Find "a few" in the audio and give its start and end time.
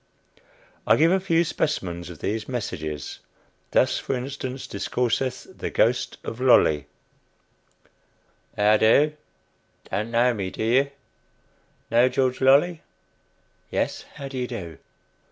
1.11-1.43